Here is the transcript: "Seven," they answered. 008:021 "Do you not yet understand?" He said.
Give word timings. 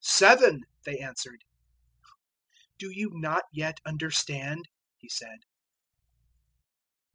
"Seven," 0.03 0.61
they 0.83 0.97
answered. 0.97 1.43
008:021 2.79 2.79
"Do 2.79 2.89
you 2.89 3.11
not 3.13 3.43
yet 3.53 3.77
understand?" 3.85 4.65
He 4.97 5.07
said. 5.07 5.41